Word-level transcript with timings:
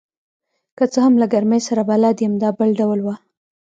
که 0.77 0.83
څه 0.91 0.99
هم 1.05 1.13
له 1.21 1.25
ګرمۍ 1.33 1.61
سره 1.67 1.81
بلد 1.89 2.15
یم، 2.23 2.33
دا 2.43 2.49
بل 2.59 2.69
ډول 2.79 2.99
وه. 3.05 3.15